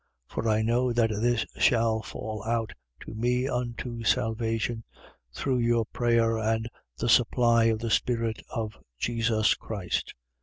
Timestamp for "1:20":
10.15-10.15